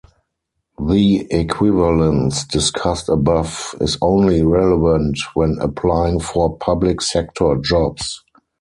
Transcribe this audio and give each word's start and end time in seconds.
The 0.83 1.27
equivalence 1.31 2.45
discussed 2.47 3.07
above 3.07 3.75
is 3.79 3.99
only 4.01 4.41
relevant 4.41 5.19
when 5.35 5.59
applying 5.61 6.19
for 6.21 6.57
public 6.57 7.01
sector 7.01 7.55
jobs. 7.63 8.23